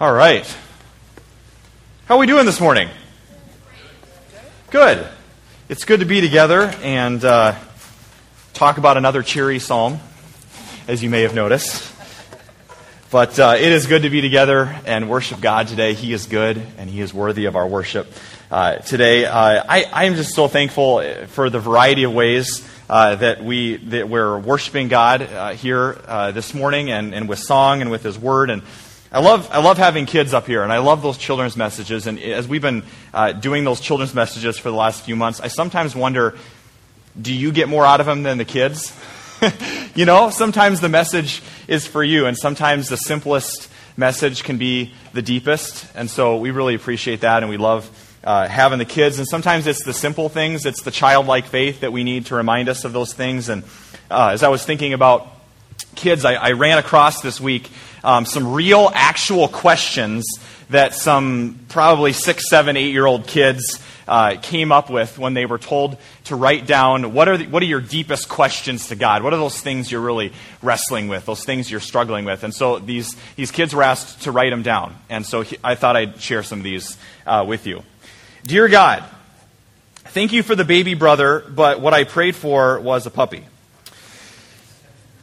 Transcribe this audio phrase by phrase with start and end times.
[0.00, 0.46] All right.
[2.06, 2.88] How are we doing this morning?
[4.70, 5.06] Good.
[5.68, 7.54] It's good to be together and uh,
[8.54, 10.00] talk about another cheery psalm,
[10.88, 11.92] as you may have noticed.
[13.10, 15.92] But uh, it is good to be together and worship God today.
[15.92, 18.10] He is good and He is worthy of our worship
[18.50, 19.26] uh, today.
[19.26, 24.08] Uh, I, am just so thankful for the variety of ways uh, that we that
[24.08, 28.18] we're worshiping God uh, here uh, this morning, and, and with song and with His
[28.18, 28.48] Word.
[28.48, 28.62] And
[29.12, 32.06] I love I love having kids up here, and I love those children's messages.
[32.06, 35.48] And as we've been uh, doing those children's messages for the last few months, I
[35.48, 36.38] sometimes wonder,
[37.20, 38.96] do you get more out of them than the kids?
[39.96, 44.92] you know, sometimes the message is for you, and sometimes the simplest message can be
[45.12, 45.86] the deepest.
[45.96, 47.90] And so we really appreciate that, and we love
[48.22, 49.18] uh, having the kids.
[49.18, 52.68] And sometimes it's the simple things, it's the childlike faith that we need to remind
[52.68, 53.48] us of those things.
[53.48, 53.64] And
[54.08, 55.26] uh, as I was thinking about
[55.96, 57.70] kids, I, I ran across this week
[58.02, 60.24] um, some real, actual questions
[60.70, 63.80] that some probably six, seven, eight year old kids
[64.10, 67.62] uh, came up with when they were told to write down what are, the, what
[67.62, 69.22] are your deepest questions to God?
[69.22, 72.42] What are those things you're really wrestling with, those things you're struggling with?
[72.42, 74.96] And so these, these kids were asked to write them down.
[75.08, 77.84] And so he, I thought I'd share some of these uh, with you.
[78.42, 79.04] Dear God,
[80.06, 83.44] thank you for the baby brother, but what I prayed for was a puppy.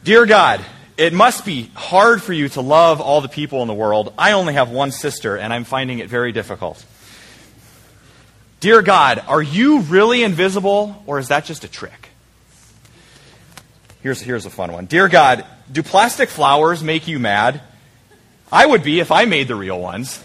[0.02, 0.64] Dear God,
[0.98, 4.12] it must be hard for you to love all the people in the world.
[4.18, 6.84] I only have one sister, and I'm finding it very difficult.
[8.58, 12.08] Dear God, are you really invisible, or is that just a trick?
[14.02, 14.86] Here's, here's a fun one.
[14.86, 17.60] Dear God, do plastic flowers make you mad?
[18.50, 20.20] I would be if I made the real ones.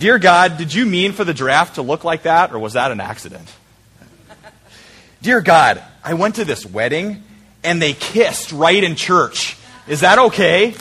[0.00, 2.90] Dear God, did you mean for the giraffe to look like that, or was that
[2.90, 3.52] an accident?
[5.22, 7.22] Dear God, I went to this wedding
[7.62, 9.56] and they kissed right in church.
[9.86, 10.74] Is that okay?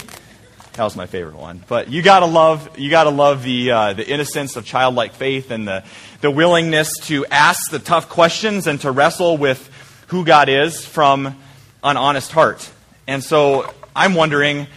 [0.74, 1.64] That was my favorite one.
[1.68, 5.68] But you gotta love, you gotta love the, uh, the innocence of childlike faith and
[5.68, 5.84] the,
[6.22, 9.72] the willingness to ask the tough questions and to wrestle with
[10.08, 11.36] who God is from
[11.84, 12.70] an honest heart.
[13.08, 14.68] And so I'm wondering,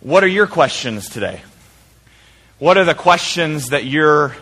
[0.00, 1.42] what are your questions today?
[2.58, 4.34] What are the questions that you're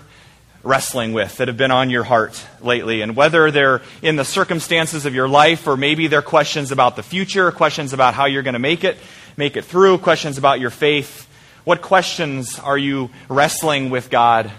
[0.64, 3.02] wrestling with that have been on your heart lately?
[3.02, 7.02] And whether they're in the circumstances of your life or maybe they're questions about the
[7.02, 8.97] future, questions about how you're going to make it,
[9.36, 11.28] make it through, questions about your faith.
[11.64, 14.50] What questions are you wrestling with God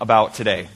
[0.00, 0.68] about today?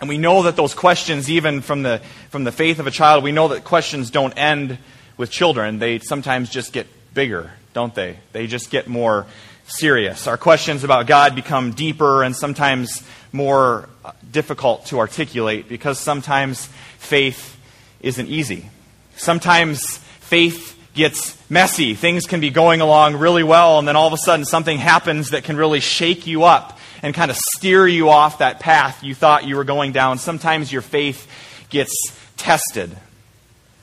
[0.00, 3.24] And we know that those questions, even from the, from the faith of a child,
[3.24, 4.78] we know that questions don't end
[5.16, 5.78] with children.
[5.78, 8.18] They sometimes just get bigger, don't they?
[8.32, 9.26] They just get more
[9.66, 10.26] serious.
[10.26, 13.88] Our questions about God become deeper and sometimes more
[14.30, 16.66] difficult to articulate because sometimes
[16.98, 17.56] faith
[18.00, 18.68] isn't easy.
[19.16, 21.94] Sometimes faith gets messy.
[21.94, 25.30] Things can be going along really well, and then all of a sudden something happens
[25.30, 29.14] that can really shake you up and kind of steer you off that path you
[29.14, 30.18] thought you were going down.
[30.18, 31.28] Sometimes your faith
[31.68, 31.94] gets
[32.36, 32.96] tested.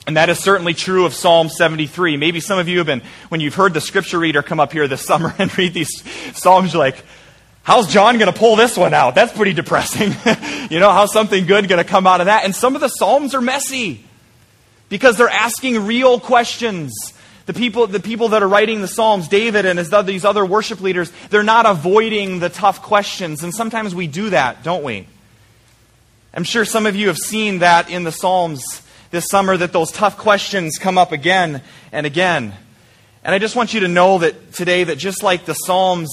[0.05, 2.17] And that is certainly true of Psalm 73.
[2.17, 4.87] Maybe some of you have been, when you've heard the scripture reader come up here
[4.87, 6.03] this summer and read these
[6.37, 7.03] Psalms, you're like,
[7.63, 9.15] how's John going to pull this one out?
[9.15, 10.09] That's pretty depressing.
[10.69, 12.43] you know, how's something good going to come out of that?
[12.43, 14.03] And some of the Psalms are messy
[14.89, 16.93] because they're asking real questions.
[17.45, 20.81] The people, the people that are writing the Psalms, David and his, these other worship
[20.81, 23.41] leaders, they're not avoiding the tough questions.
[23.43, 25.07] And sometimes we do that, don't we?
[26.33, 28.82] I'm sure some of you have seen that in the Psalms
[29.13, 32.51] this summer that those tough questions come up again and again.
[33.23, 36.09] And I just want you to know that today, that just like the Psalms,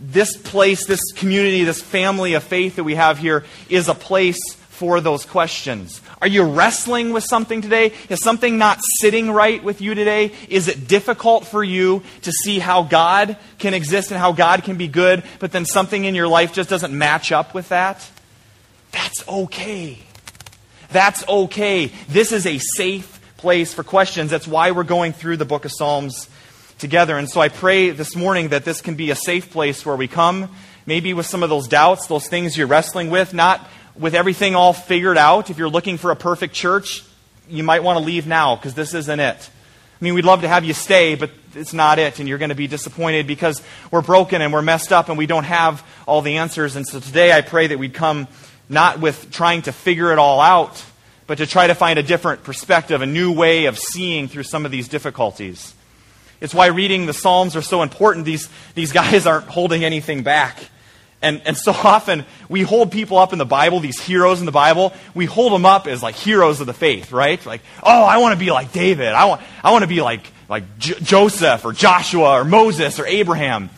[0.00, 4.54] this place, this community, this family of faith that we have here is a place
[4.54, 6.00] for those questions.
[6.20, 7.92] Are you wrestling with something today?
[8.08, 10.32] Is something not sitting right with you today?
[10.48, 14.76] Is it difficult for you to see how God can exist and how God can
[14.76, 18.10] be good, but then something in your life just doesn't match up with that?
[18.90, 20.00] That's okay.
[20.92, 21.86] That's okay.
[22.08, 24.30] This is a safe place for questions.
[24.30, 26.28] That's why we're going through the book of Psalms
[26.78, 27.16] together.
[27.16, 30.08] And so I pray this morning that this can be a safe place where we
[30.08, 30.48] come,
[30.84, 34.72] maybe with some of those doubts, those things you're wrestling with, not with everything all
[34.72, 35.50] figured out.
[35.50, 37.04] If you're looking for a perfect church,
[37.48, 39.50] you might want to leave now because this isn't it.
[40.00, 42.48] I mean, we'd love to have you stay, but it's not it, and you're going
[42.48, 46.22] to be disappointed because we're broken and we're messed up and we don't have all
[46.22, 46.76] the answers.
[46.76, 48.26] And so today I pray that we'd come
[48.72, 50.82] not with trying to figure it all out,
[51.26, 54.64] but to try to find a different perspective, a new way of seeing through some
[54.64, 55.74] of these difficulties.
[56.40, 58.24] It's why reading the Psalms are so important.
[58.24, 60.58] These, these guys aren't holding anything back.
[61.22, 64.52] And, and so often we hold people up in the Bible, these heroes in the
[64.52, 67.44] Bible, we hold them up as like heroes of the faith, right?
[67.46, 69.08] Like, oh, I want to be like David.
[69.08, 73.06] I want, I want to be like, like J- Joseph or Joshua or Moses or
[73.06, 73.70] Abraham.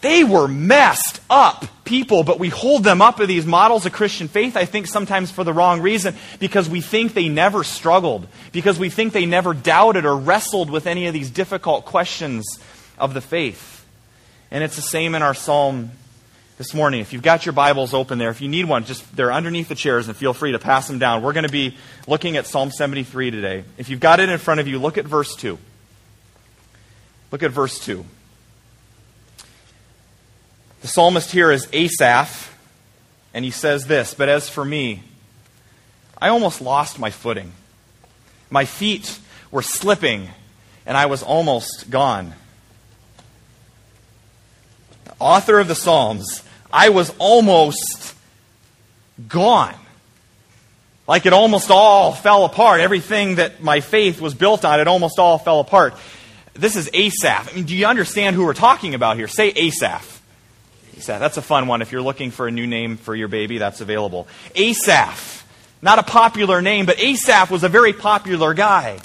[0.00, 4.28] They were messed up people, but we hold them up as these models of Christian
[4.28, 8.78] faith, I think sometimes for the wrong reason, because we think they never struggled, because
[8.78, 12.46] we think they never doubted or wrestled with any of these difficult questions
[12.96, 13.84] of the faith.
[14.50, 15.90] And it's the same in our psalm
[16.58, 17.00] this morning.
[17.00, 19.74] If you've got your Bibles open there, if you need one, just they're underneath the
[19.74, 21.22] chairs and feel free to pass them down.
[21.22, 21.76] We're going to be
[22.06, 23.64] looking at Psalm 73 today.
[23.78, 25.58] If you've got it in front of you, look at verse 2.
[27.32, 28.04] Look at verse 2.
[30.80, 32.50] The psalmist here is Asaph,
[33.34, 35.02] and he says this But as for me,
[36.20, 37.52] I almost lost my footing.
[38.50, 39.18] My feet
[39.50, 40.28] were slipping,
[40.86, 42.34] and I was almost gone.
[45.04, 46.42] The author of the Psalms,
[46.72, 48.14] I was almost
[49.28, 49.74] gone.
[51.06, 52.80] Like it almost all fell apart.
[52.80, 55.94] Everything that my faith was built on, it almost all fell apart.
[56.54, 57.48] This is Asaph.
[57.50, 59.28] I mean, do you understand who we're talking about here?
[59.28, 60.19] Say Asaph.
[61.00, 61.18] Asaph.
[61.18, 61.80] That's a fun one.
[61.80, 64.28] If you're looking for a new name for your baby, that's available.
[64.54, 65.46] Asaph.
[65.80, 68.98] Not a popular name, but Asaph was a very popular guy.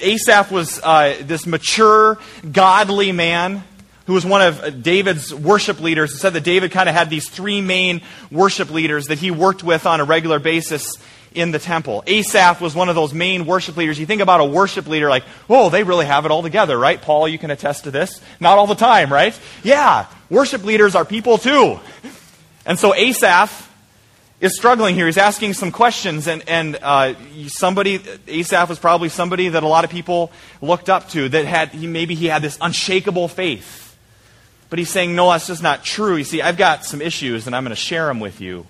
[0.00, 2.18] Asaph was uh, this mature,
[2.50, 3.64] godly man
[4.06, 6.12] who was one of David's worship leaders.
[6.12, 8.00] It said that David kind of had these three main
[8.30, 10.98] worship leaders that he worked with on a regular basis
[11.34, 12.02] in the temple.
[12.06, 13.98] Asaph was one of those main worship leaders.
[13.98, 17.00] You think about a worship leader like, oh, they really have it all together, right?
[17.00, 18.20] Paul, you can attest to this.
[18.40, 19.38] Not all the time, right?
[19.62, 21.78] Yeah, worship leaders are people too.
[22.66, 23.68] And so Asaph
[24.40, 25.06] is struggling here.
[25.06, 27.14] He's asking some questions, and, and uh,
[27.48, 30.32] somebody, Asaph was probably somebody that a lot of people
[30.62, 33.96] looked up to, that had, he, maybe he had this unshakable faith.
[34.70, 36.16] But he's saying, no, that's just not true.
[36.16, 38.66] You see, I've got some issues, and I'm going to share them with you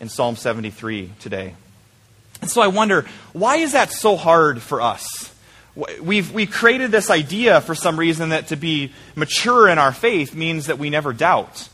[0.00, 1.54] in Psalm 73 today.
[2.40, 5.32] And so I wonder, why is that so hard for us?
[6.00, 10.34] We've, we've created this idea for some reason that to be mature in our faith
[10.34, 11.68] means that we never doubt.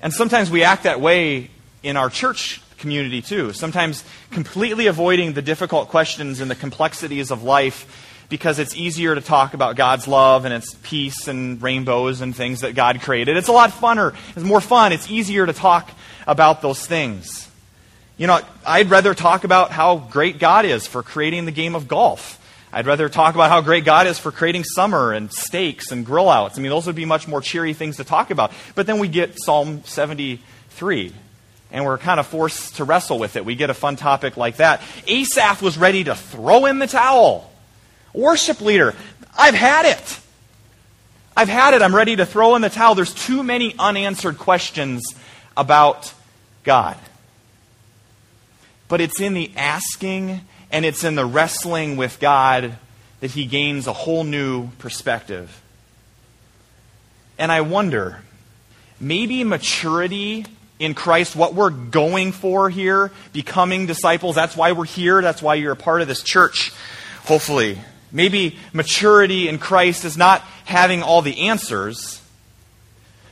[0.00, 1.50] And sometimes we act that way
[1.82, 3.52] in our church community too.
[3.52, 9.20] Sometimes completely avoiding the difficult questions and the complexities of life because it's easier to
[9.20, 13.36] talk about God's love and its peace and rainbows and things that God created.
[13.36, 14.14] It's a lot funner.
[14.34, 14.92] It's more fun.
[14.92, 15.90] It's easier to talk
[16.26, 17.43] about those things.
[18.16, 21.88] You know, I'd rather talk about how great God is for creating the game of
[21.88, 22.40] golf.
[22.72, 26.28] I'd rather talk about how great God is for creating summer and steaks and grill
[26.28, 26.56] outs.
[26.56, 28.52] I mean, those would be much more cheery things to talk about.
[28.76, 31.12] But then we get Psalm 73,
[31.72, 33.44] and we're kind of forced to wrestle with it.
[33.44, 34.80] We get a fun topic like that.
[35.08, 37.50] Asaph was ready to throw in the towel.
[38.12, 38.94] Worship leader,
[39.36, 40.20] I've had it.
[41.36, 41.82] I've had it.
[41.82, 42.94] I'm ready to throw in the towel.
[42.94, 45.02] There's too many unanswered questions
[45.56, 46.12] about
[46.62, 46.96] God
[48.88, 50.40] but it's in the asking
[50.70, 52.76] and it's in the wrestling with God
[53.20, 55.62] that he gains a whole new perspective.
[57.38, 58.20] And I wonder,
[59.00, 60.46] maybe maturity
[60.78, 65.54] in Christ, what we're going for here, becoming disciples, that's why we're here, that's why
[65.54, 66.72] you're a part of this church,
[67.24, 67.78] hopefully.
[68.12, 72.20] Maybe maturity in Christ is not having all the answers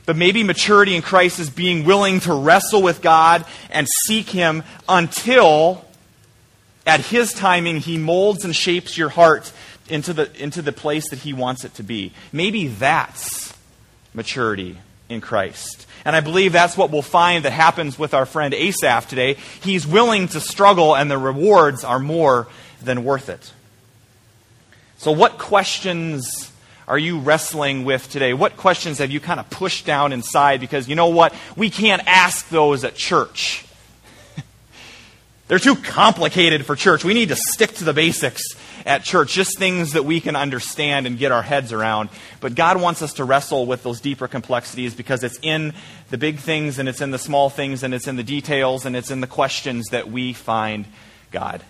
[0.05, 4.63] but maybe maturity in Christ is being willing to wrestle with God and seek Him
[4.87, 5.85] until,
[6.85, 9.51] at His timing, He molds and shapes your heart
[9.87, 12.11] into the, into the place that He wants it to be.
[12.31, 13.53] Maybe that's
[14.13, 14.77] maturity
[15.09, 15.87] in Christ.
[16.05, 19.35] And I believe that's what we'll find that happens with our friend Asaph today.
[19.61, 22.47] He's willing to struggle, and the rewards are more
[22.81, 23.53] than worth it.
[24.97, 26.51] So, what questions
[26.87, 28.33] are you wrestling with today?
[28.33, 30.59] What questions have you kind of pushed down inside?
[30.59, 31.33] Because you know what?
[31.55, 33.65] We can't ask those at church.
[35.47, 37.05] They're too complicated for church.
[37.05, 38.43] We need to stick to the basics
[38.85, 42.09] at church, just things that we can understand and get our heads around.
[42.41, 45.73] But God wants us to wrestle with those deeper complexities because it's in
[46.09, 48.95] the big things and it's in the small things and it's in the details and
[48.95, 50.85] it's in the questions that we find
[51.31, 51.63] God.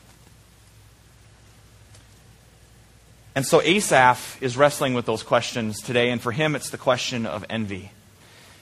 [3.35, 7.25] And so Asaph is wrestling with those questions today, and for him, it's the question
[7.25, 7.91] of envy.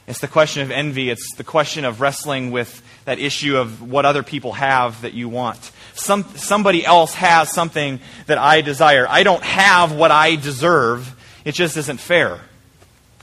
[0.07, 1.09] It's the question of envy.
[1.09, 5.29] It's the question of wrestling with that issue of what other people have that you
[5.29, 5.71] want.
[5.93, 9.05] Some, somebody else has something that I desire.
[9.07, 11.15] I don't have what I deserve.
[11.43, 12.39] It just isn't fair.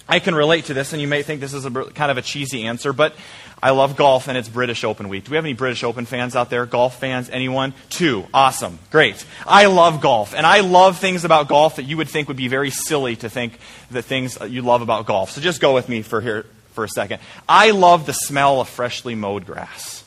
[0.08, 2.22] I can relate to this, and you may think this is a kind of a
[2.22, 3.14] cheesy answer, but
[3.62, 5.24] I love golf and it's British Open week.
[5.24, 6.66] Do we have any British Open fans out there?
[6.66, 7.28] Golf fans?
[7.30, 7.74] Anyone?
[7.90, 8.24] Two.
[8.32, 8.78] Awesome.
[8.90, 9.24] Great.
[9.46, 10.34] I love golf.
[10.34, 13.28] And I love things about golf that you would think would be very silly to
[13.28, 13.58] think
[13.90, 15.30] the things you love about golf.
[15.30, 17.20] So just go with me for here for a second.
[17.48, 20.04] I love the smell of freshly mowed grass.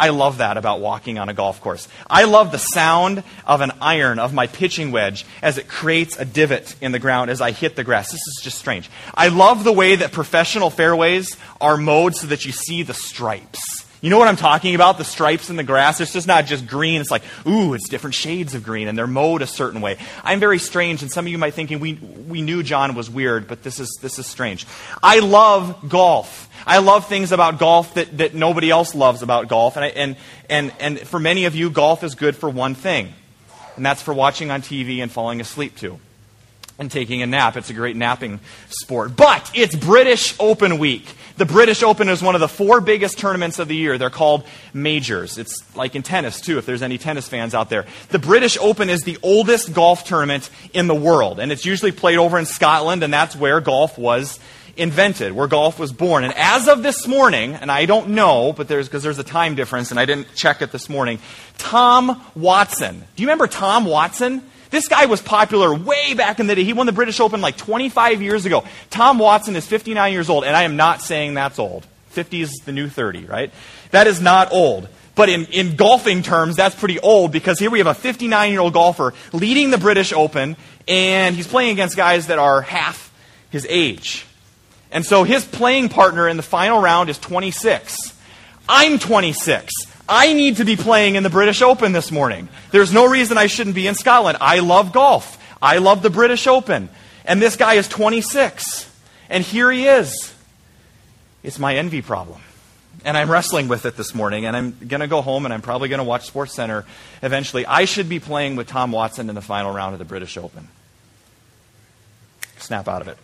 [0.00, 1.86] I love that about walking on a golf course.
[2.08, 6.24] I love the sound of an iron, of my pitching wedge, as it creates a
[6.24, 8.10] divot in the ground as I hit the grass.
[8.10, 8.90] This is just strange.
[9.14, 13.84] I love the way that professional fairways are mowed so that you see the stripes.
[14.00, 14.96] You know what I'm talking about?
[14.96, 16.00] The stripes in the grass.
[16.00, 17.02] It's just not just green.
[17.02, 19.98] It's like, ooh, it's different shades of green, and they're mowed a certain way.
[20.24, 23.46] I'm very strange, and some of you might thinking we, we knew John was weird,
[23.46, 24.66] but this is, this is strange.
[25.02, 26.48] I love golf.
[26.66, 29.76] I love things about golf that, that nobody else loves about golf.
[29.76, 30.16] And, I, and,
[30.48, 33.12] and, and for many of you, golf is good for one thing,
[33.76, 36.00] and that's for watching on TV and falling asleep to
[36.80, 37.58] and taking a nap.
[37.58, 39.14] It's a great napping sport.
[39.14, 41.04] But it's British Open Week.
[41.36, 43.98] The British Open is one of the four biggest tournaments of the year.
[43.98, 45.36] They're called majors.
[45.36, 47.84] It's like in tennis, too, if there's any tennis fans out there.
[48.08, 52.18] The British Open is the oldest golf tournament in the world, and it's usually played
[52.18, 54.40] over in Scotland, and that's where golf was
[54.76, 56.24] invented, where golf was born.
[56.24, 59.54] And as of this morning, and I don't know, but there's because there's a time
[59.54, 61.18] difference, and I didn't check it this morning.
[61.58, 63.04] Tom Watson.
[63.16, 64.42] Do you remember Tom Watson?
[64.70, 66.64] This guy was popular way back in the day.
[66.64, 68.64] He won the British Open like 25 years ago.
[68.88, 71.86] Tom Watson is 59 years old, and I am not saying that's old.
[72.10, 73.52] 50 is the new 30, right?
[73.90, 74.88] That is not old.
[75.14, 78.60] But in, in golfing terms, that's pretty old because here we have a 59 year
[78.60, 83.12] old golfer leading the British Open, and he's playing against guys that are half
[83.50, 84.24] his age.
[84.92, 87.96] And so his playing partner in the final round is 26.
[88.68, 89.72] I'm 26.
[90.10, 92.48] I need to be playing in the British Open this morning.
[92.72, 94.38] There's no reason I shouldn't be in Scotland.
[94.40, 95.38] I love golf.
[95.62, 96.88] I love the British Open.
[97.24, 98.90] And this guy is 26.
[99.28, 100.34] And here he is.
[101.44, 102.40] It's my envy problem.
[103.04, 105.62] And I'm wrestling with it this morning, and I'm going to go home and I'm
[105.62, 106.84] probably going to watch SportsCenter
[107.22, 107.64] eventually.
[107.64, 110.66] I should be playing with Tom Watson in the final round of the British Open.
[112.58, 113.16] Snap out of it.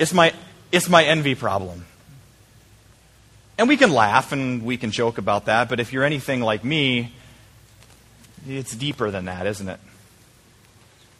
[0.00, 0.34] It's my,
[0.72, 1.86] it's my envy problem.
[3.58, 6.64] And we can laugh and we can joke about that, but if you're anything like
[6.64, 7.12] me,
[8.48, 9.80] it's deeper than that, isn't it?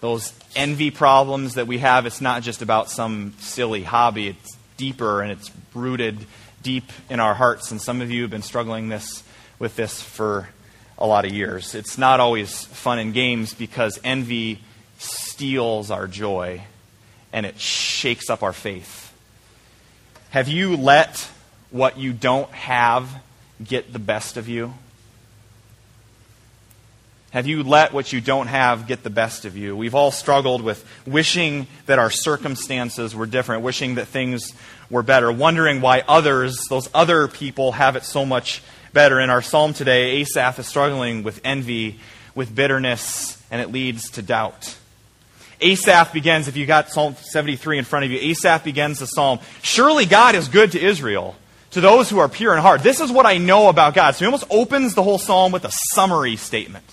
[0.01, 4.29] Those envy problems that we have, it's not just about some silly hobby.
[4.29, 6.19] It's deeper and it's rooted
[6.62, 7.71] deep in our hearts.
[7.71, 9.23] And some of you have been struggling this,
[9.61, 10.49] with this for
[10.99, 11.75] a lot of years.
[11.75, 14.61] It's not always fun and games because envy
[14.99, 16.62] steals our joy
[17.33, 19.12] and it shakes up our faith.
[20.31, 21.29] Have you let
[21.73, 23.09] what you don't have
[23.62, 24.73] get the best of you?
[27.33, 29.75] Have you let what you don't have get the best of you?
[29.75, 34.52] We've all struggled with wishing that our circumstances were different, wishing that things
[34.91, 38.62] were better, wondering why others, those other people, have it so much
[38.93, 39.19] better.
[39.19, 42.00] In our psalm today, Asaph is struggling with envy,
[42.35, 44.76] with bitterness, and it leads to doubt.
[45.62, 49.38] Asaph begins, if you got Psalm 73 in front of you, Asaph begins the psalm
[49.62, 51.35] Surely God is good to Israel
[51.73, 52.83] to those who are pure in heart.
[52.83, 54.14] This is what I know about God.
[54.14, 56.85] So he almost opens the whole psalm with a summary statement.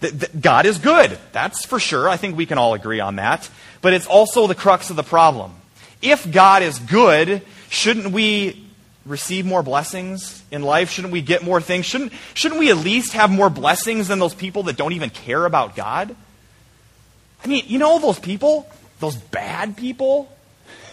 [0.00, 1.18] That, that God is good.
[1.32, 2.08] That's for sure.
[2.08, 3.48] I think we can all agree on that.
[3.80, 5.54] But it's also the crux of the problem.
[6.02, 8.64] If God is good, shouldn't we
[9.06, 10.90] receive more blessings in life?
[10.90, 11.86] Shouldn't we get more things?
[11.86, 15.44] Shouldn't, shouldn't we at least have more blessings than those people that don't even care
[15.44, 16.14] about God?
[17.44, 18.68] I mean, you know those people?
[19.00, 20.30] Those bad people?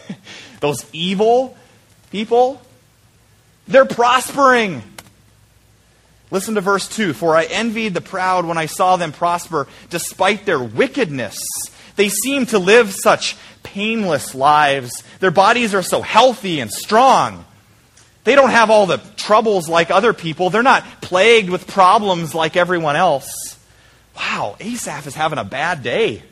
[0.59, 1.57] those evil
[2.11, 2.61] people?
[3.67, 4.83] They're prospering.
[6.31, 10.45] Listen to verse 2 For I envied the proud when I saw them prosper despite
[10.45, 11.37] their wickedness.
[11.95, 15.03] They seem to live such painless lives.
[15.19, 17.45] Their bodies are so healthy and strong.
[18.25, 20.49] They don't have all the troubles like other people.
[20.49, 23.57] They're not plagued with problems like everyone else.
[24.15, 26.23] Wow, Asaph is having a bad day.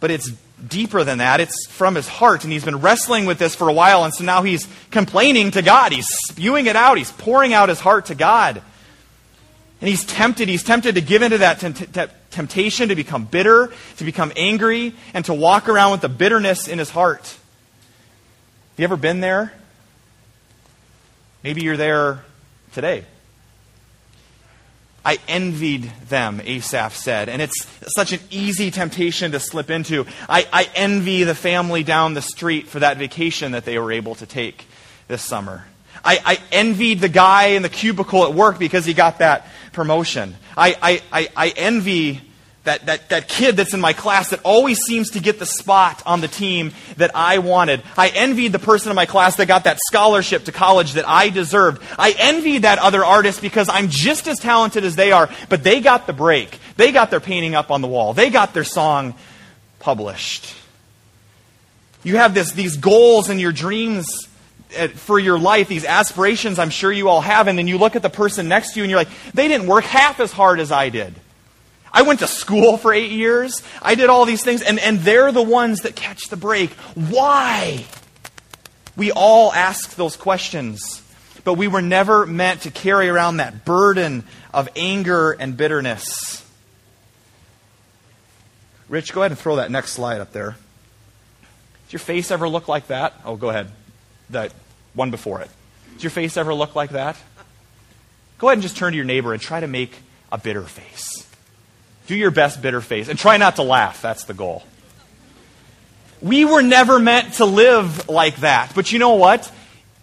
[0.00, 0.30] But it's
[0.68, 1.40] deeper than that.
[1.40, 4.24] It's from his heart, and he's been wrestling with this for a while, and so
[4.24, 5.92] now he's complaining to God.
[5.92, 6.98] He's spewing it out.
[6.98, 8.62] He's pouring out his heart to God.
[9.80, 10.48] And he's tempted.
[10.48, 11.60] He's tempted to give into that
[12.30, 16.78] temptation to become bitter, to become angry, and to walk around with the bitterness in
[16.78, 17.22] his heart.
[17.22, 17.38] Have
[18.78, 19.52] you ever been there?
[21.42, 22.22] Maybe you're there
[22.72, 23.04] today.
[25.04, 27.28] I envied them, Asaph said.
[27.28, 30.06] And it's such an easy temptation to slip into.
[30.28, 34.14] I, I, envy the family down the street for that vacation that they were able
[34.16, 34.66] to take
[35.08, 35.64] this summer.
[36.04, 40.36] I, I envied the guy in the cubicle at work because he got that promotion.
[40.56, 42.20] I, I, I envy
[42.64, 46.02] that, that, that kid that's in my class that always seems to get the spot
[46.04, 47.82] on the team that I wanted.
[47.96, 51.30] I envied the person in my class that got that scholarship to college that I
[51.30, 51.82] deserved.
[51.98, 55.80] I envied that other artist because I'm just as talented as they are, but they
[55.80, 56.58] got the break.
[56.76, 58.12] They got their painting up on the wall.
[58.12, 59.14] They got their song
[59.78, 60.54] published.
[62.02, 64.28] You have this, these goals and your dreams
[64.74, 67.96] eh, for your life, these aspirations I'm sure you all have, and then you look
[67.96, 70.60] at the person next to you and you're like, they didn't work half as hard
[70.60, 71.14] as I did.
[71.92, 73.62] I went to school for eight years.
[73.82, 76.70] I did all these things, and, and they're the ones that catch the break.
[76.94, 77.84] Why?
[78.96, 81.02] We all ask those questions,
[81.44, 86.44] but we were never meant to carry around that burden of anger and bitterness.
[88.88, 90.56] Rich, go ahead and throw that next slide up there.
[91.86, 93.14] Does your face ever look like that?
[93.24, 93.70] Oh, go ahead.
[94.30, 94.52] That
[94.94, 95.50] one before it.
[95.94, 97.16] Does your face ever look like that?
[98.38, 99.94] Go ahead and just turn to your neighbor and try to make
[100.32, 101.26] a bitter face.
[102.10, 103.08] Do your best bitter face.
[103.08, 104.02] And try not to laugh.
[104.02, 104.64] That's the goal.
[106.20, 108.72] We were never meant to live like that.
[108.74, 109.48] But you know what?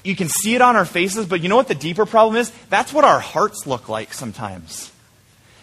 [0.05, 2.49] You can see it on our faces, but you know what the deeper problem is?
[2.69, 4.89] That's what our hearts look like sometimes.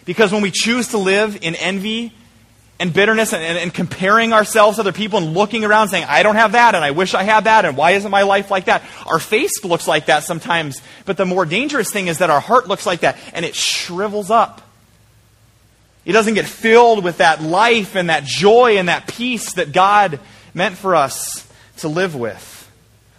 [0.05, 2.13] Because when we choose to live in envy
[2.79, 6.21] and bitterness and, and, and, comparing ourselves to other people and looking around saying, I
[6.21, 8.65] don't have that and I wish I had that and why isn't my life like
[8.65, 8.83] that?
[9.07, 12.67] Our face looks like that sometimes, but the more dangerous thing is that our heart
[12.67, 14.61] looks like that and it shrivels up.
[16.05, 20.19] It doesn't get filled with that life and that joy and that peace that God
[20.53, 21.47] meant for us
[21.77, 22.51] to live with.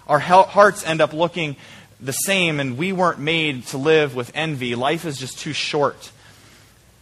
[0.07, 1.57] Our hearts end up looking
[2.01, 4.77] the same and we weren't made to live with envy.
[4.77, 6.13] Life is just too short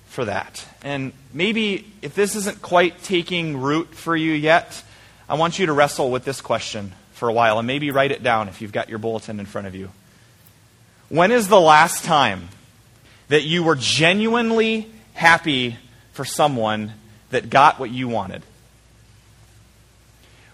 [0.06, 0.64] for that.
[0.82, 4.82] And maybe if this isn't quite taking root for you yet,
[5.28, 8.22] I want you to wrestle with this question for a while and maybe write it
[8.22, 9.90] down if you've got your bulletin in front of you.
[11.08, 12.48] When is the last time
[13.28, 15.78] that you were genuinely happy
[16.12, 16.92] for someone
[17.30, 18.42] that got what you wanted?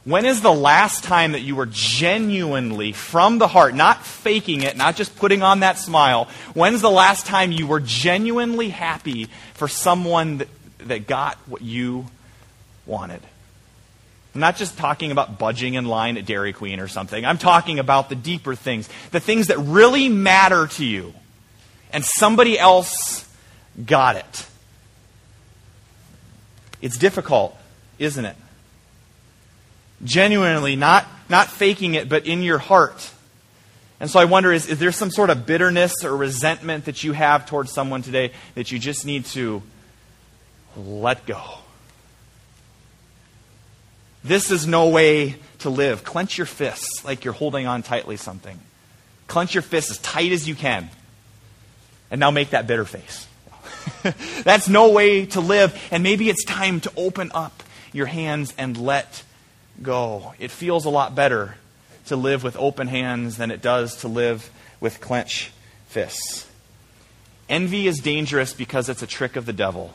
[0.04, 4.76] When is the last time that you were genuinely, from the heart, not faking it,
[4.76, 9.68] not just putting on that smile, when's the last time you were genuinely happy for
[9.68, 10.48] someone that,
[10.78, 12.06] that got what you
[12.86, 13.20] wanted?
[14.34, 17.24] I'm not just talking about budging in line at Dairy Queen or something.
[17.24, 21.12] I'm talking about the deeper things, the things that really matter to you.
[21.92, 23.28] And somebody else
[23.84, 24.46] got it.
[26.80, 27.56] It's difficult,
[27.98, 28.36] isn't it?
[30.04, 33.10] genuinely, not, not faking it, but in your heart.
[33.98, 37.12] And so I wonder is, is there some sort of bitterness or resentment that you
[37.12, 39.62] have towards someone today that you just need to
[40.76, 41.42] let go?
[44.22, 46.04] This is no way to live.
[46.04, 48.58] Clench your fists like you're holding on tightly something.
[49.26, 50.90] Clench your fists as tight as you can.
[52.10, 53.26] And now make that bitter face.
[54.44, 55.78] That's no way to live.
[55.90, 57.62] And maybe it's time to open up
[57.92, 59.22] your hands and let
[59.82, 60.34] go.
[60.38, 61.56] It feels a lot better
[62.06, 65.50] to live with open hands than it does to live with clenched
[65.88, 66.46] fists.
[67.48, 69.92] Envy is dangerous because it's a trick of the devil.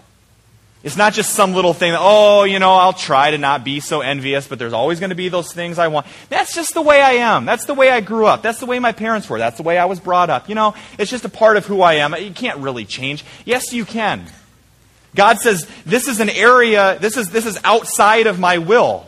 [0.86, 3.80] It's not just some little thing that, oh, you know, I'll try to not be
[3.80, 6.06] so envious, but there's always going to be those things I want.
[6.30, 7.46] That's just the way I am.
[7.46, 8.44] That's the way I grew up.
[8.44, 9.40] That's the way my parents were.
[9.40, 10.48] That's the way I was brought up.
[10.48, 12.14] You know, it's just a part of who I am.
[12.16, 13.26] You can't really change.
[13.46, 14.28] Yes, you can.
[15.16, 19.08] God says, this is an area, this is, this is outside of my will.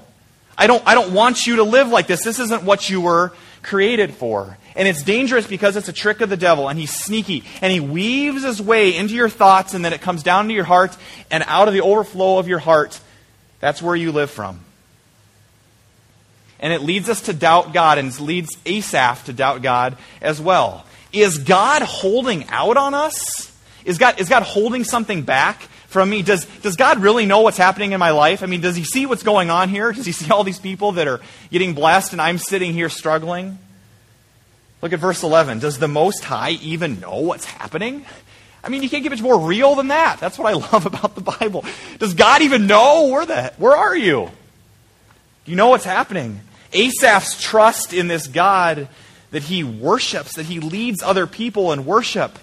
[0.58, 2.24] I don't, I don't want you to live like this.
[2.24, 4.58] This isn't what you were created for.
[4.78, 7.80] And it's dangerous because it's a trick of the devil, and he's sneaky, and he
[7.80, 10.96] weaves his way into your thoughts, and then it comes down to your heart,
[11.32, 13.00] and out of the overflow of your heart,
[13.60, 14.60] that's where you live from.
[16.60, 20.40] And it leads us to doubt God, and it leads Asaph to doubt God as
[20.40, 20.86] well.
[21.12, 23.52] Is God holding out on us?
[23.84, 25.68] Is God, is God holding something back?
[25.88, 26.22] from me?
[26.22, 28.44] Does, does God really know what's happening in my life?
[28.44, 29.94] I mean, does he see what's going on here?
[29.94, 33.58] Does he see all these people that are getting blessed and I'm sitting here struggling?
[34.82, 35.60] Look at verse 11.
[35.60, 38.06] Does the Most High even know what's happening?
[38.64, 40.20] I mean, you can't get much more real than that.
[40.20, 41.66] That's what I love about the Bible.
[42.00, 43.08] Does God even know?
[43.08, 44.30] Where, the, where are you?
[45.46, 46.42] Do you know what's happening?
[46.74, 48.88] Asaph's trust in this God
[49.32, 52.38] that he worships, that he leads other people in worship,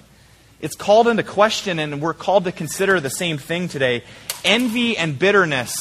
[0.64, 4.02] it's called into question, and we're called to consider the same thing today.
[4.46, 5.74] Envy and bitterness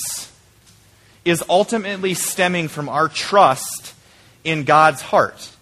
[1.23, 3.93] is ultimately stemming from our trust
[4.43, 5.52] in God's heart.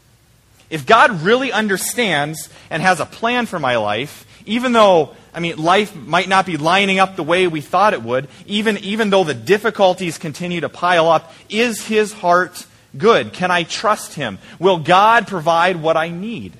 [0.72, 5.58] If God really understands and has a plan for my life, even though, I mean,
[5.58, 9.26] life might not be lining up the way we thought it would, even, even though
[9.26, 12.66] the difficulties continue to pile up, is his heart
[12.98, 13.34] good?
[13.34, 14.40] Can I trust him?
[14.60, 16.54] Will God provide what I need?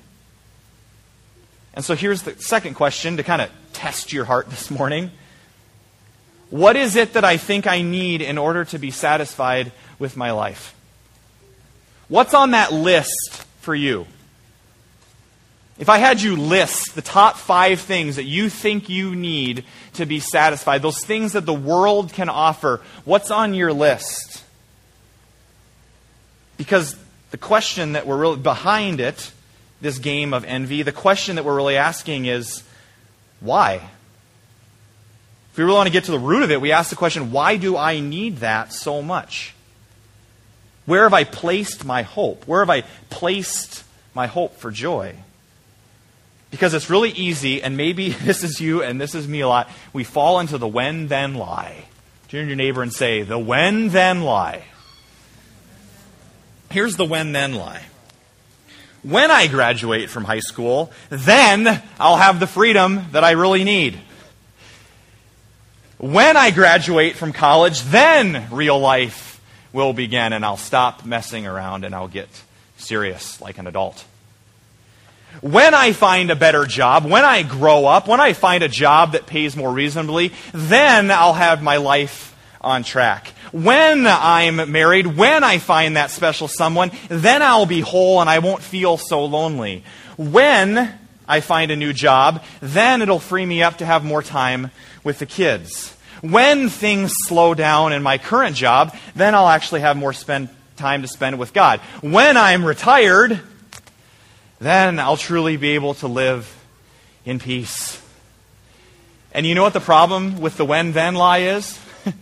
[1.74, 5.10] And so here's the second question to kind of test your heart this morning.
[6.50, 10.32] What is it that I think I need in order to be satisfied with my
[10.32, 10.76] life?
[12.10, 14.06] What's on that list for you?
[15.80, 20.06] If I had you list the top five things that you think you need to
[20.06, 24.44] be satisfied, those things that the world can offer, what's on your list?
[26.58, 26.96] Because
[27.32, 29.32] the question that we're really behind it,
[29.82, 32.62] this game of envy, the question that we're really asking is
[33.40, 33.82] why?
[35.52, 37.32] If we really want to get to the root of it, we ask the question
[37.32, 39.56] why do I need that so much?
[40.86, 42.48] Where have I placed my hope?
[42.48, 45.16] Where have I placed my hope for joy?
[46.50, 49.70] Because it's really easy, and maybe this is you and this is me a lot.
[49.94, 51.86] We fall into the when then lie.
[52.30, 54.64] Turn to your neighbor and say, the when then lie.
[56.70, 57.84] Here's the when then lie.
[59.04, 64.00] When I graduate from high school, then I'll have the freedom that I really need.
[65.98, 69.31] When I graduate from college, then real life
[69.74, 72.30] will begin and I'll stop messing around and I'll get
[72.78, 74.06] serious like an adult.
[75.40, 79.14] When I find a better job, when I grow up, when I find a job
[79.14, 83.28] that pays more reasonably, then I'll have my life on track.
[83.54, 88.40] When I'm married, when I find that special someone, then I'll be whole and I
[88.40, 89.84] won't feel so lonely.
[90.18, 94.72] When I find a new job, then it'll free me up to have more time
[95.04, 95.96] with the kids.
[96.22, 101.02] When things slow down in my current job, then I'll actually have more spend, time
[101.02, 101.80] to spend with God.
[102.02, 103.40] When I'm retired,
[104.60, 106.56] then I'll truly be able to live
[107.26, 108.00] in peace.
[109.32, 111.80] And you know what the problem with the when then lie is?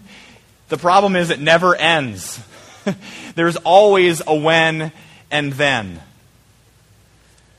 [0.70, 2.40] the problem is it never ends.
[3.36, 4.92] There's always a when
[5.32, 6.02] and then.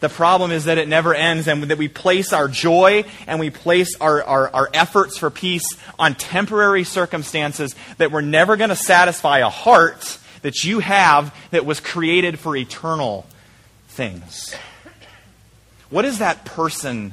[0.01, 3.51] The problem is that it never ends and that we place our joy and we
[3.51, 8.77] place our, our, our efforts for peace on temporary circumstances that we're never going to
[8.77, 13.27] satisfy a heart that you have that was created for eternal
[13.89, 14.55] things.
[15.91, 17.13] What is that person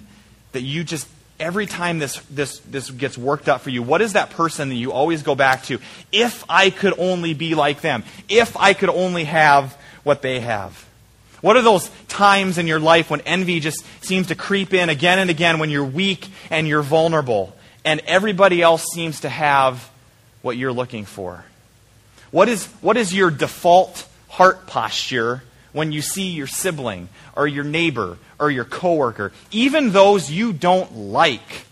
[0.53, 1.09] that you just,
[1.41, 4.75] every time this, this, this gets worked up for you, what is that person that
[4.75, 5.79] you always go back to?
[6.13, 10.86] If I could only be like them, if I could only have what they have.
[11.41, 15.19] What are those times in your life when envy just seems to creep in again
[15.19, 19.89] and again when you're weak and you're vulnerable and everybody else seems to have
[20.41, 21.45] what you're looking for?
[22.31, 27.63] What is, what is your default heart posture when you see your sibling or your
[27.63, 31.65] neighbor or your coworker, even those you don't like,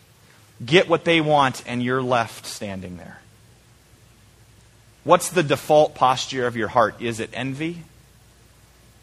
[0.63, 3.19] get what they want and you're left standing there?
[5.03, 7.01] What's the default posture of your heart?
[7.01, 7.83] Is it envy?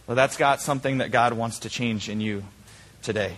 [0.07, 2.45] Well, that's got something that God wants to change in you
[3.03, 3.37] today.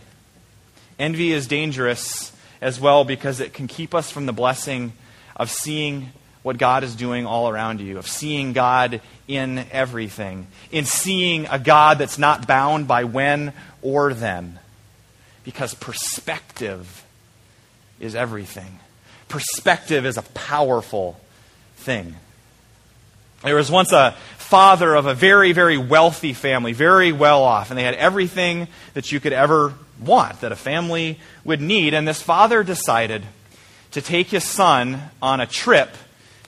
[0.98, 4.92] Envy is dangerous as well because it can keep us from the blessing
[5.37, 6.11] of seeing
[6.42, 11.59] what God is doing all around you, of seeing God in everything, in seeing a
[11.59, 14.59] God that's not bound by when or then.
[15.42, 17.05] Because perspective
[18.00, 18.79] is everything.
[19.29, 21.18] Perspective is a powerful
[21.77, 22.14] thing.
[23.42, 27.78] There was once a father of a very, very wealthy family, very well off, and
[27.78, 31.94] they had everything that you could ever want, that a family would need.
[31.94, 33.24] And this father decided
[33.92, 35.90] to take his son on a trip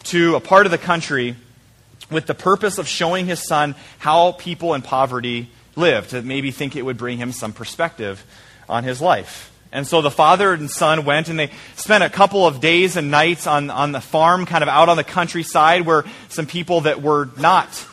[0.04, 1.37] to a part of the country
[2.11, 6.76] with the purpose of showing his son how people in poverty live, to maybe think
[6.76, 8.24] it would bring him some perspective
[8.68, 9.50] on his life.
[9.72, 13.11] And so the father and son went and they spent a couple of days and
[13.11, 17.02] nights on, on the farm, kind of out on the countryside, where some people that
[17.02, 17.87] were not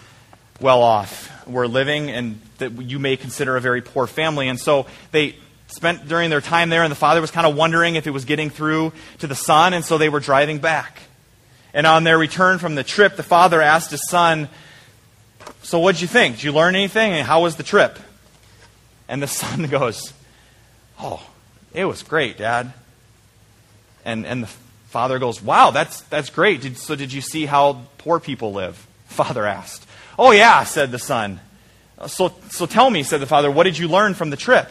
[0.60, 4.48] well off were living and that you may consider a very poor family.
[4.48, 5.36] And so they
[5.68, 8.26] spent during their time there, and the father was kind of wondering if it was
[8.26, 11.00] getting through to the son, and so they were driving back.
[11.74, 14.48] And on their return from the trip, the father asked his son,
[15.64, 16.36] So what'd you think?
[16.36, 17.14] Did you learn anything?
[17.14, 17.98] And how was the trip?
[19.08, 20.14] And the son goes,
[21.00, 21.26] Oh,
[21.74, 22.74] it was great, Dad.
[24.06, 24.48] And, and the
[24.88, 26.62] father goes, Wow, that's, that's great.
[26.62, 28.76] Did, so did you see how poor people live?
[29.08, 29.88] Father asked.
[30.18, 31.40] Oh, yeah, said the son.
[31.98, 34.70] Uh, so, so tell me, said the father, what did you learn from the trip?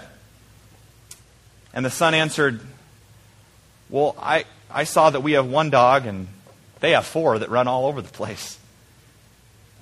[1.75, 2.61] And the son answered,
[3.89, 6.29] Well, I, I saw that we have one dog and
[6.81, 8.59] they have four that run all over the place.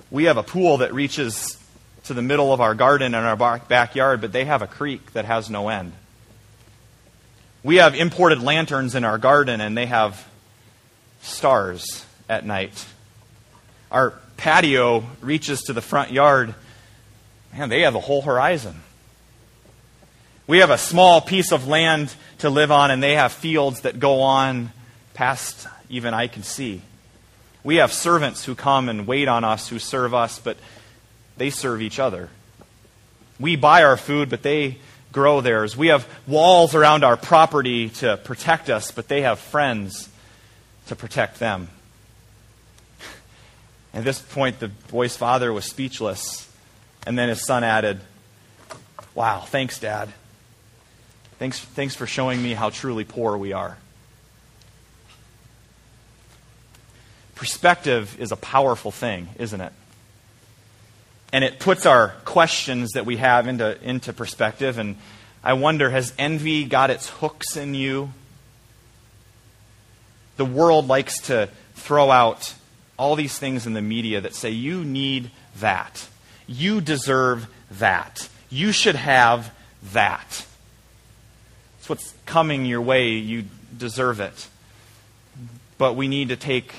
[0.09, 1.57] We have a pool that reaches
[2.05, 5.25] to the middle of our garden and our backyard, but they have a creek that
[5.25, 5.93] has no end.
[7.63, 10.27] We have imported lanterns in our garden, and they have
[11.21, 12.85] stars at night.
[13.91, 16.55] Our patio reaches to the front yard.
[17.53, 18.81] Man, they have the whole horizon.
[20.47, 23.99] We have a small piece of land to live on, and they have fields that
[23.99, 24.71] go on
[25.13, 26.81] past even I can see.
[27.63, 30.57] We have servants who come and wait on us, who serve us, but
[31.37, 32.29] they serve each other.
[33.39, 34.77] We buy our food, but they
[35.11, 35.75] grow theirs.
[35.75, 40.09] We have walls around our property to protect us, but they have friends
[40.87, 41.69] to protect them.
[43.93, 46.47] At this point, the boy's father was speechless.
[47.05, 47.99] And then his son added,
[49.15, 50.09] Wow, thanks, Dad.
[51.39, 53.77] Thanks, thanks for showing me how truly poor we are.
[57.35, 59.73] Perspective is a powerful thing, isn't it?
[61.33, 64.77] And it puts our questions that we have into, into perspective.
[64.77, 64.97] And
[65.43, 68.11] I wonder has envy got its hooks in you?
[70.37, 72.53] The world likes to throw out
[72.97, 76.07] all these things in the media that say you need that.
[76.47, 78.27] You deserve that.
[78.49, 79.53] You should have
[79.93, 80.45] that.
[81.79, 83.09] It's what's coming your way.
[83.09, 84.47] You deserve it.
[85.77, 86.73] But we need to take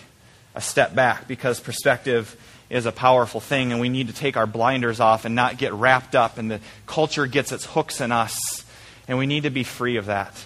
[0.55, 2.37] a step back because perspective
[2.73, 5.75] is a powerful thing, and we need to take our blinders off and not get
[5.75, 8.65] wrapped up, and the culture gets its hooks in us,
[9.07, 10.45] and we need to be free of that.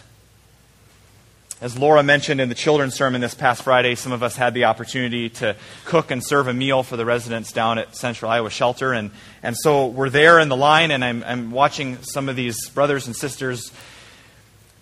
[1.60, 4.64] As Laura mentioned in the children's sermon this past Friday, some of us had the
[4.64, 8.92] opportunity to cook and serve a meal for the residents down at Central Iowa Shelter.
[8.92, 9.10] And,
[9.42, 13.06] and so we're there in the line, and I'm, I'm watching some of these brothers
[13.06, 13.72] and sisters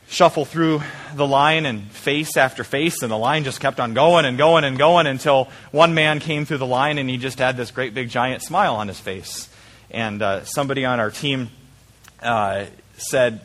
[0.08, 0.82] shuffle through
[1.14, 4.64] the line and face after face, and the line just kept on going and going
[4.64, 7.94] and going until one man came through the line and he just had this great
[7.94, 9.48] big giant smile on his face.
[9.90, 11.50] And uh, somebody on our team
[12.22, 13.40] uh, said,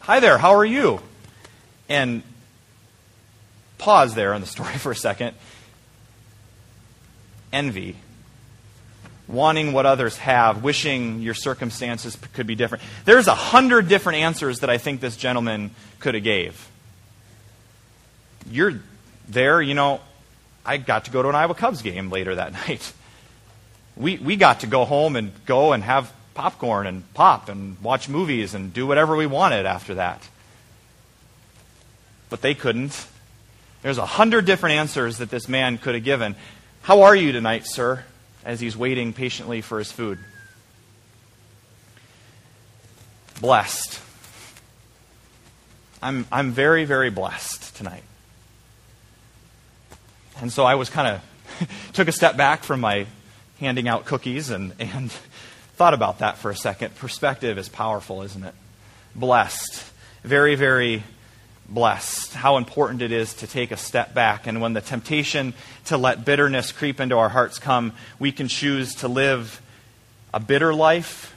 [0.00, 1.00] Hi there, how are you?
[1.88, 2.22] And
[3.78, 5.36] pause there on the story for a second.
[7.52, 7.96] Envy.
[9.32, 12.84] Wanting what others have, wishing your circumstances could be different.
[13.04, 16.68] There's a hundred different answers that I think this gentleman could have gave.
[18.48, 18.80] You're
[19.28, 20.00] there, you know,
[20.64, 22.92] I got to go to an Iowa Cubs game later that night.
[23.96, 28.08] We, we got to go home and go and have popcorn and pop and watch
[28.08, 30.28] movies and do whatever we wanted after that.
[32.30, 33.06] But they couldn't.
[33.82, 36.36] There's a hundred different answers that this man could have given.
[36.82, 38.04] How are you tonight, sir?
[38.44, 40.18] As he's waiting patiently for his food.
[43.40, 44.00] Blessed.
[46.02, 48.02] I'm, I'm very, very blessed tonight.
[50.40, 53.06] And so I was kind of, took a step back from my
[53.60, 55.10] handing out cookies and, and
[55.76, 56.96] thought about that for a second.
[56.96, 58.54] Perspective is powerful, isn't it?
[59.14, 59.84] Blessed.
[60.24, 61.04] Very, very
[61.72, 64.46] blessed, how important it is to take a step back.
[64.46, 65.54] And when the temptation
[65.86, 69.60] to let bitterness creep into our hearts come, we can choose to live
[70.34, 71.34] a bitter life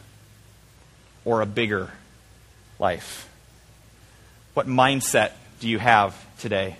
[1.24, 1.90] or a bigger
[2.80, 3.30] life.
[4.54, 6.78] What mindset do you have today?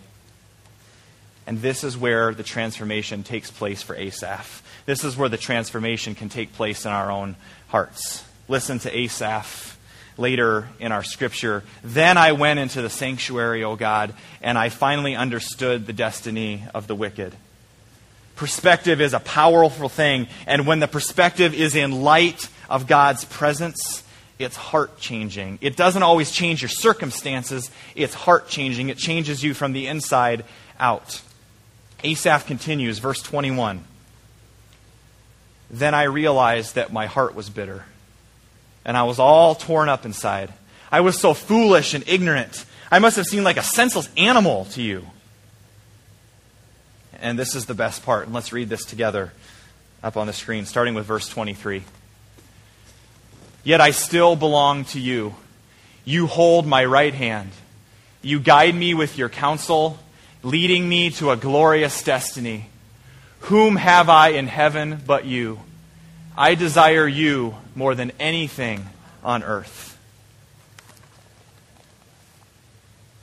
[1.48, 4.64] And this is where the transformation takes place for Asaph.
[4.86, 7.36] This is where the transformation can take place in our own
[7.68, 8.24] hearts.
[8.48, 9.75] Listen to Asaph
[10.18, 11.64] later in our scripture.
[11.84, 16.88] Then I went into the sanctuary, O God, and I finally understood the destiny of
[16.88, 17.34] the wicked.
[18.36, 24.04] Perspective is a powerful thing, and when the perspective is in light of God's presence,
[24.38, 25.60] it's heart changing.
[25.62, 28.90] It doesn't always change your circumstances, it's heart changing.
[28.90, 30.44] It changes you from the inside
[30.80, 31.22] out.
[32.04, 33.84] Asaph continues, verse 21.
[35.72, 37.86] Then I realized that my heart was bitter
[38.86, 40.54] and I was all torn up inside.
[40.92, 42.66] I was so foolish and ignorant.
[42.92, 45.06] I must have seemed like a senseless animal to you.
[47.20, 48.26] And this is the best part.
[48.26, 49.34] And let's read this together
[50.04, 51.84] up on the screen, starting with verse 23.
[53.64, 55.36] Yet I still belong to you.
[56.06, 57.50] You hold my right hand.
[58.22, 59.98] You guide me with your counsel,
[60.44, 62.70] leading me to a glorious destiny.
[63.42, 65.60] Whom have I in heaven but you?
[66.38, 68.86] I desire you more than anything
[69.24, 69.95] on earth.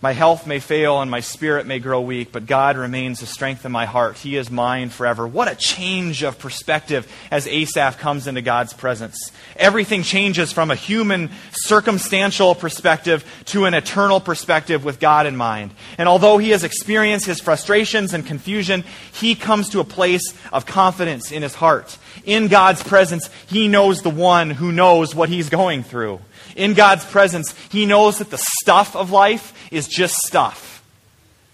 [0.02, 3.64] My health may fail and my spirit may grow weak, but God remains the strength
[3.64, 4.18] of my heart.
[4.18, 5.28] He is mine forever.
[5.28, 9.30] What a change of perspective as Asaph comes into God's presence.
[9.54, 15.70] Everything changes from a human, circumstantial perspective to an eternal perspective with God in mind.
[15.98, 20.66] And although he has experienced his frustrations and confusion, he comes to a place of
[20.66, 21.96] confidence in his heart.
[22.24, 26.18] In God's presence, he knows the one who knows what he's going through
[26.56, 30.82] in God's presence, he knows that the stuff of life is just stuff.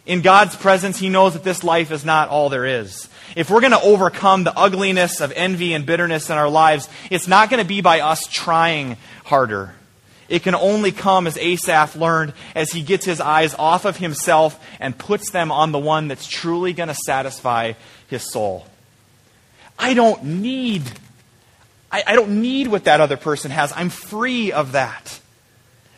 [0.07, 3.09] In God's presence, he knows that this life is not all there is.
[3.37, 7.29] If we're going to overcome the ugliness of envy and bitterness in our lives, it's
[7.29, 9.75] not going to be by us trying harder.
[10.29, 14.63] It can only come, as Asaph learned, as he gets his eyes off of himself
[14.81, 17.75] and puts them on the one that's truly going to satisfy
[18.09, 18.67] his soul.
[19.79, 20.83] I don't need
[21.91, 23.73] I, I don't need what that other person has.
[23.75, 25.21] I'm free of that.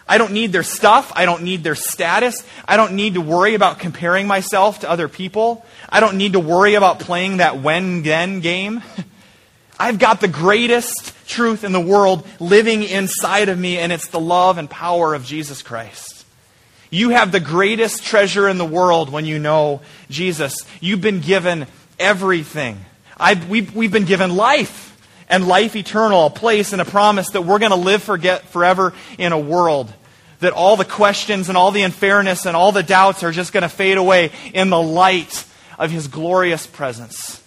[0.08, 1.12] I don't need their stuff.
[1.14, 2.44] I don't need their status.
[2.66, 5.64] I don't need to worry about comparing myself to other people.
[5.88, 8.82] I don't need to worry about playing that when then game.
[9.78, 14.20] I've got the greatest truth in the world living inside of me, and it's the
[14.20, 16.26] love and power of Jesus Christ.
[16.90, 20.56] You have the greatest treasure in the world when you know Jesus.
[20.80, 21.68] You've been given
[22.00, 22.84] everything.
[23.16, 24.89] I've, we've, we've been given life
[25.30, 28.92] and life eternal, a place and a promise that we're going to live forget, forever
[29.16, 29.90] in a world.
[30.40, 33.62] That all the questions and all the unfairness and all the doubts are just going
[33.62, 35.46] to fade away in the light
[35.78, 37.42] of His glorious presence.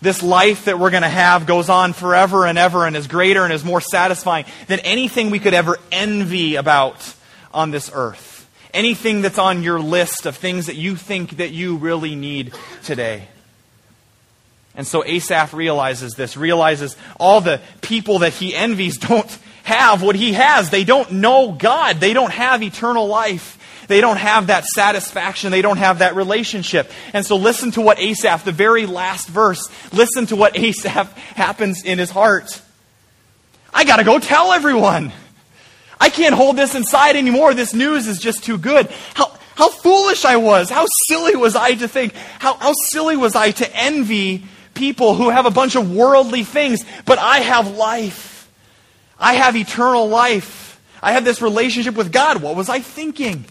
[0.00, 3.44] This life that we're going to have goes on forever and ever and is greater
[3.44, 7.14] and is more satisfying than anything we could ever envy about
[7.52, 8.48] on this earth.
[8.72, 12.54] Anything that's on your list of things that you think that you really need
[12.84, 13.26] today.
[14.80, 20.16] And so Asaph realizes this, realizes all the people that he envies don't have what
[20.16, 20.70] he has.
[20.70, 22.00] They don't know God.
[22.00, 23.84] They don't have eternal life.
[23.88, 25.50] They don't have that satisfaction.
[25.50, 26.90] They don't have that relationship.
[27.12, 31.84] And so listen to what Asaph, the very last verse, listen to what Asaph happens
[31.84, 32.62] in his heart.
[33.74, 35.12] I got to go tell everyone.
[36.00, 37.52] I can't hold this inside anymore.
[37.52, 38.90] This news is just too good.
[39.12, 40.70] How, how foolish I was.
[40.70, 42.14] How silly was I to think?
[42.14, 44.44] How, how silly was I to envy
[44.80, 48.50] people who have a bunch of worldly things, but I have life.
[49.18, 50.80] I have eternal life.
[51.02, 52.40] I have this relationship with God.
[52.40, 53.44] What was I thinking?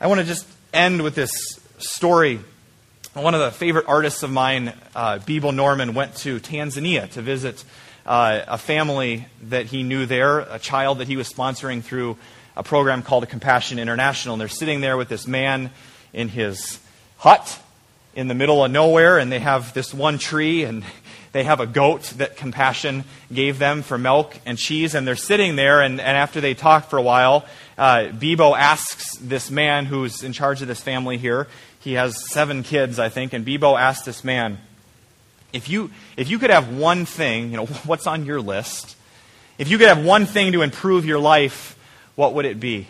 [0.00, 2.38] I want to just end with this story.
[3.14, 7.64] One of the favorite artists of mine, uh, Bebo Norman, went to Tanzania to visit
[8.06, 12.16] uh, a family that he knew there, a child that he was sponsoring through
[12.56, 14.34] a program called Compassion International.
[14.34, 15.70] And they're sitting there with this man
[16.12, 16.78] in his
[17.18, 17.60] hut
[18.16, 20.82] in the middle of nowhere, and they have this one tree, and
[21.32, 25.54] they have a goat that Compassion gave them for milk and cheese, and they're sitting
[25.54, 27.44] there, and, and after they talk for a while,
[27.76, 31.46] uh, Bebo asks this man who's in charge of this family here,
[31.78, 34.58] he has seven kids, I think, and Bebo asks this man,
[35.52, 38.96] if you, if you could have one thing, you know, what's on your list?
[39.58, 41.78] If you could have one thing to improve your life,
[42.14, 42.88] what would it be?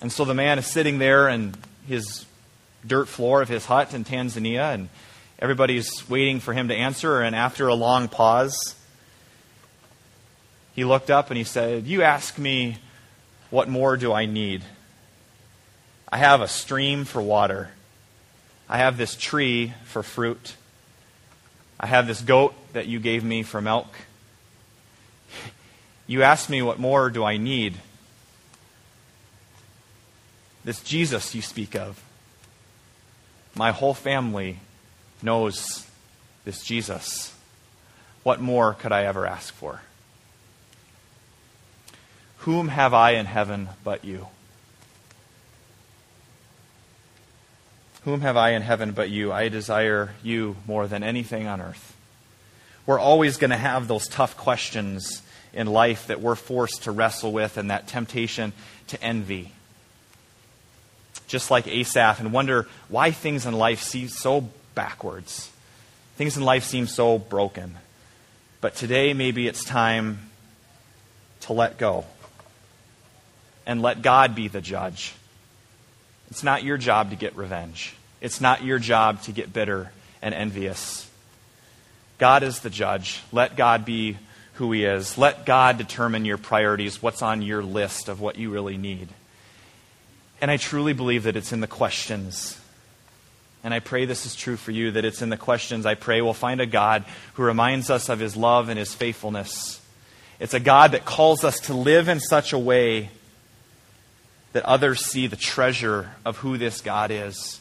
[0.00, 1.54] And so the man is sitting there, and
[1.86, 2.24] his
[2.86, 4.88] dirt floor of his hut in Tanzania, and
[5.38, 7.20] everybody's waiting for him to answer.
[7.20, 8.74] And after a long pause,
[10.74, 12.78] he looked up and he said, You ask me,
[13.50, 14.64] what more do I need?
[16.10, 17.70] I have a stream for water.
[18.68, 20.56] I have this tree for fruit.
[21.78, 23.94] I have this goat that you gave me for milk.
[26.06, 27.74] You ask me, what more do I need?
[30.64, 32.02] This Jesus you speak of.
[33.54, 34.58] My whole family
[35.22, 35.86] knows
[36.44, 37.32] this Jesus.
[38.22, 39.80] What more could I ever ask for?
[42.38, 44.26] Whom have I in heaven but you?
[48.02, 49.32] Whom have I in heaven but you?
[49.32, 51.96] I desire you more than anything on earth.
[52.86, 55.22] We're always going to have those tough questions
[55.54, 58.52] in life that we're forced to wrestle with and that temptation
[58.88, 59.52] to envy
[61.34, 65.50] just like Asaph, and wonder why things in life seem so backwards.
[66.14, 67.74] Things in life seem so broken.
[68.60, 70.30] But today, maybe it's time
[71.40, 72.04] to let go
[73.66, 75.12] and let God be the judge.
[76.30, 79.90] It's not your job to get revenge, it's not your job to get bitter
[80.22, 81.10] and envious.
[82.18, 83.20] God is the judge.
[83.32, 84.18] Let God be
[84.52, 85.18] who He is.
[85.18, 89.08] Let God determine your priorities, what's on your list of what you really need.
[90.40, 92.60] And I truly believe that it's in the questions.
[93.62, 95.86] And I pray this is true for you, that it's in the questions.
[95.86, 99.80] I pray we'll find a God who reminds us of his love and his faithfulness.
[100.38, 103.08] It's a God that calls us to live in such a way
[104.52, 107.58] that others see the treasure of who this God is,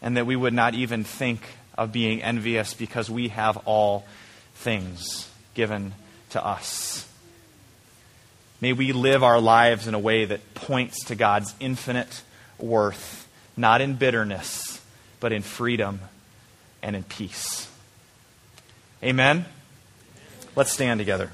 [0.00, 1.40] and that we would not even think
[1.76, 4.06] of being envious because we have all
[4.54, 5.94] things given
[6.30, 7.09] to us.
[8.60, 12.22] May we live our lives in a way that points to God's infinite
[12.58, 14.80] worth, not in bitterness,
[15.18, 16.00] but in freedom
[16.82, 17.68] and in peace.
[19.02, 19.46] Amen?
[20.54, 21.32] Let's stand together.